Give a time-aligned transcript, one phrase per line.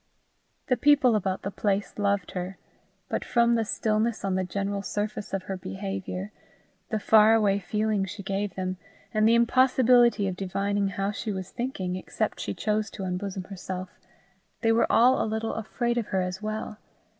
[0.65, 2.57] The people about the place loved her,
[3.07, 6.31] but from the stillness on the general surface of her behaviour,
[6.89, 8.77] the far away feeling she gave them,
[9.13, 13.99] and the impossibility of divining how she was thinking except she chose to unbosom herself,
[14.61, 16.79] they were all a little afraid of her as well.